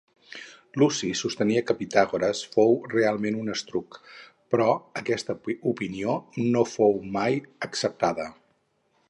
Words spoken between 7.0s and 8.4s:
mai acceptada.